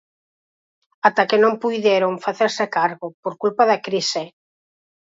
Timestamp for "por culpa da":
3.23-3.81